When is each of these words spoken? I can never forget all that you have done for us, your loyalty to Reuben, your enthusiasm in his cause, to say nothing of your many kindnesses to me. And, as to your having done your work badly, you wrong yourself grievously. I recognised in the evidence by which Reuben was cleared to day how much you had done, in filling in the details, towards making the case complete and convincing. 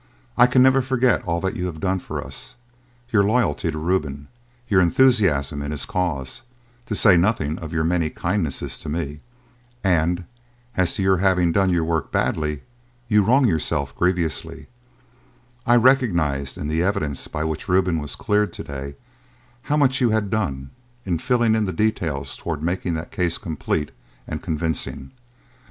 I 0.35 0.47
can 0.47 0.63
never 0.63 0.81
forget 0.81 1.23
all 1.25 1.39
that 1.41 1.55
you 1.55 1.67
have 1.67 1.79
done 1.79 1.99
for 1.99 2.23
us, 2.23 2.55
your 3.11 3.23
loyalty 3.23 3.69
to 3.69 3.77
Reuben, 3.77 4.29
your 4.67 4.81
enthusiasm 4.81 5.61
in 5.61 5.69
his 5.69 5.85
cause, 5.85 6.41
to 6.87 6.95
say 6.95 7.15
nothing 7.15 7.59
of 7.59 7.71
your 7.71 7.83
many 7.83 8.09
kindnesses 8.09 8.79
to 8.79 8.89
me. 8.89 9.19
And, 9.83 10.23
as 10.75 10.95
to 10.95 11.03
your 11.03 11.17
having 11.17 11.51
done 11.51 11.69
your 11.69 11.83
work 11.83 12.11
badly, 12.11 12.63
you 13.09 13.21
wrong 13.21 13.45
yourself 13.45 13.95
grievously. 13.95 14.65
I 15.67 15.75
recognised 15.75 16.57
in 16.57 16.67
the 16.67 16.81
evidence 16.81 17.27
by 17.27 17.43
which 17.43 17.69
Reuben 17.69 17.99
was 17.99 18.15
cleared 18.15 18.53
to 18.53 18.63
day 18.63 18.95
how 19.61 19.77
much 19.77 20.01
you 20.01 20.09
had 20.09 20.31
done, 20.31 20.71
in 21.05 21.19
filling 21.19 21.53
in 21.53 21.65
the 21.65 21.71
details, 21.73 22.35
towards 22.35 22.63
making 22.63 22.95
the 22.95 23.05
case 23.05 23.37
complete 23.37 23.91
and 24.25 24.41
convincing. 24.41 25.11